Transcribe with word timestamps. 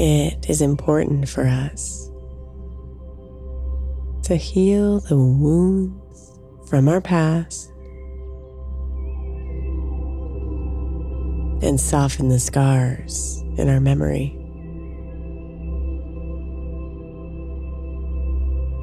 It 0.00 0.48
is 0.48 0.62
important 0.62 1.28
for 1.28 1.44
us 1.44 2.08
to 4.22 4.36
heal 4.36 5.00
the 5.00 5.16
wounds 5.16 6.38
from 6.70 6.86
our 6.88 7.00
past 7.00 7.68
and 11.66 11.80
soften 11.80 12.28
the 12.28 12.38
scars 12.38 13.42
in 13.56 13.68
our 13.68 13.80
memory. 13.80 14.36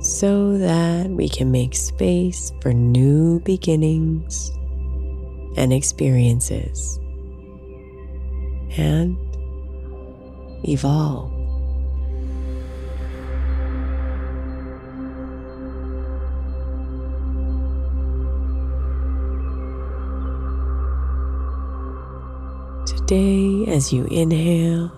So 0.02 0.58
that 0.58 1.08
we 1.12 1.30
can 1.30 1.50
make 1.50 1.75
space 1.75 2.52
for 2.62 2.74
new 2.74 3.40
beginnings 3.40 4.52
and 5.56 5.72
experiences 5.72 7.00
and 8.78 9.25
evolve. 10.68 11.31
Today, 22.88 23.66
as 23.68 23.94
you 23.94 24.06
inhale, 24.06 24.90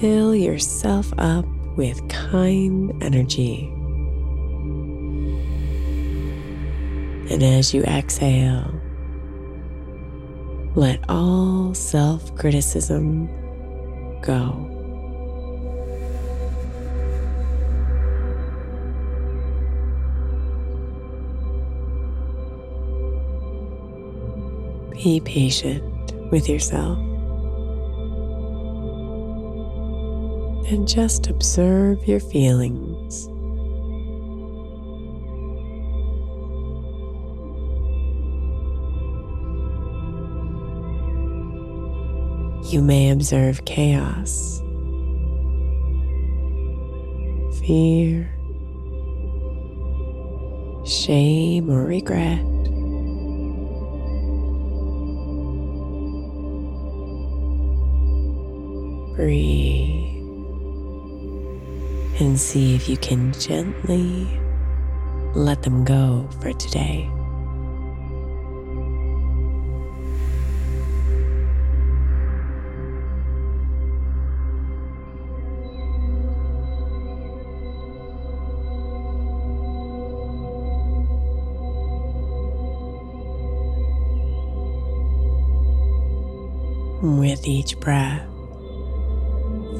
fill 0.00 0.34
yourself 0.34 1.12
up 1.18 1.44
with 1.76 2.08
kind 2.08 2.92
energy. 3.02 3.66
And 7.30 7.42
as 7.42 7.74
you 7.74 7.82
exhale, 7.82 8.70
let 10.76 11.00
all 11.08 11.74
self 11.74 12.34
criticism 12.36 13.28
go. 14.24 14.70
Be 24.92 25.20
patient 25.20 25.84
with 26.32 26.48
yourself 26.48 26.98
and 30.70 30.88
just 30.88 31.26
observe 31.26 32.08
your 32.08 32.20
feelings. 32.20 32.93
You 42.64 42.80
may 42.82 43.10
observe 43.10 43.64
chaos, 43.66 44.60
fear, 47.60 48.30
shame, 50.84 51.70
or 51.70 51.84
regret. 51.84 52.42
Breathe 59.14 59.84
and 62.20 62.40
see 62.40 62.74
if 62.74 62.88
you 62.88 62.96
can 62.96 63.32
gently 63.34 64.26
let 65.34 65.62
them 65.62 65.84
go 65.84 66.28
for 66.40 66.52
today. 66.54 67.13
With 87.04 87.46
each 87.46 87.78
breath, 87.80 88.26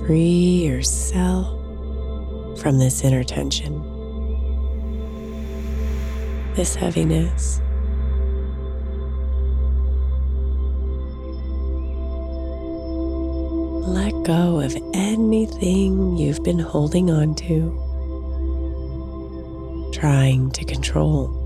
free 0.05 0.67
yourself 0.67 1.49
from 2.61 2.79
this 2.79 3.03
inner 3.03 3.25
tension. 3.25 3.83
this 6.55 6.75
heaviness. 6.75 7.61
Let 13.89 14.13
go 14.25 14.61
of 14.61 14.77
anything 14.95 16.17
you've 16.17 16.45
been 16.45 16.59
holding 16.59 17.11
on 17.11 17.35
to, 17.37 17.73
trying 19.93 20.51
to 20.53 20.65
control. 20.65 21.44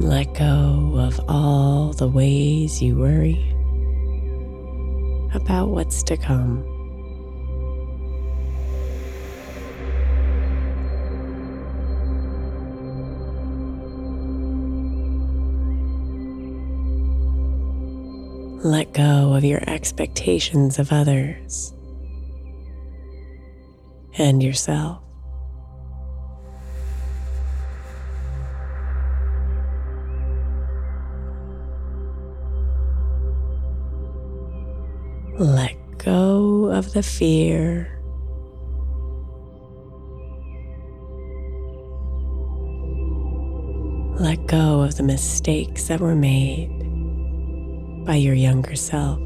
Let 0.00 0.32
go 0.34 0.94
of 0.96 1.20
all 1.28 1.92
the 1.92 2.06
ways 2.06 2.80
you 2.80 2.96
worry 2.96 3.52
about 5.34 5.70
what's 5.70 6.04
to 6.04 6.16
come. 6.16 6.64
Let 18.62 18.92
go 18.92 19.34
of 19.34 19.44
your 19.44 19.68
expectations 19.68 20.78
of 20.78 20.92
others 20.92 21.74
and 24.16 24.40
yourself. 24.42 25.07
The 36.98 37.02
fear. 37.04 37.86
Let 44.18 44.44
go 44.48 44.82
of 44.82 44.96
the 44.96 45.04
mistakes 45.04 45.84
that 45.86 46.00
were 46.00 46.16
made 46.16 46.74
by 48.04 48.16
your 48.16 48.34
younger 48.34 48.74
self. 48.74 49.20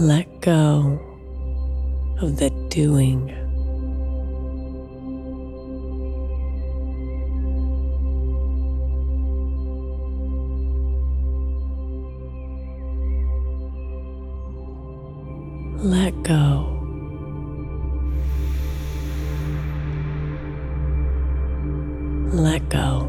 Let 0.00 0.40
go 0.40 0.98
of 2.20 2.38
the 2.38 2.50
doing. 2.70 3.49
Let 15.82 16.12
go. 16.24 16.76
Let 22.34 22.68
go. 22.68 23.06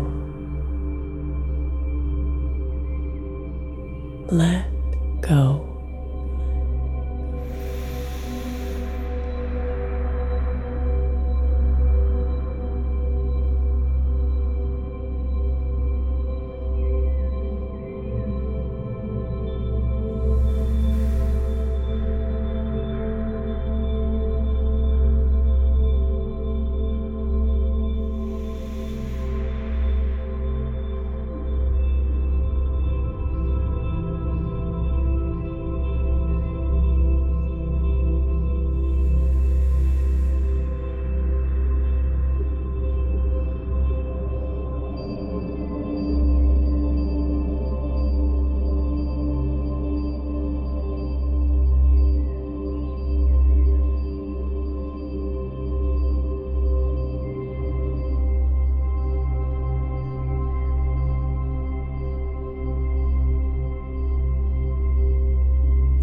Let 4.31 4.71
go. 5.21 5.70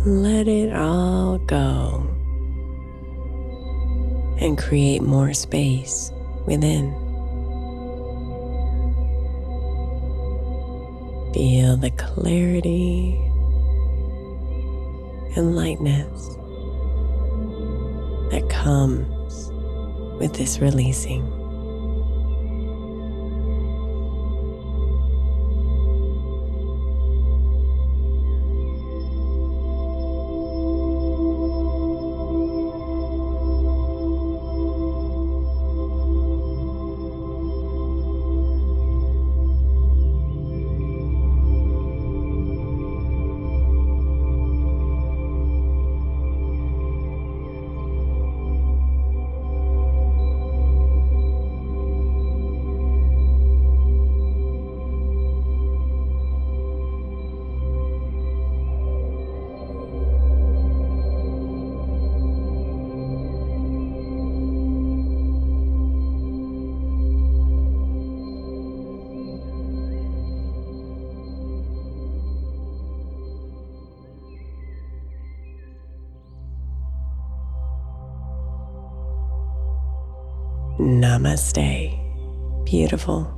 Let 0.09 0.49
it 0.49 0.73
all 0.73 1.37
go 1.37 2.07
and 4.41 4.57
create 4.57 5.03
more 5.03 5.35
space 5.35 6.11
within. 6.47 6.95
Feel 11.35 11.77
the 11.77 11.91
clarity 11.99 13.21
and 15.37 15.55
lightness 15.55 16.37
that 18.31 18.49
comes 18.49 19.51
with 20.19 20.33
this 20.33 20.59
releasing. 20.59 21.23
Namaste. 80.89 81.93
Beautiful. 82.65 83.38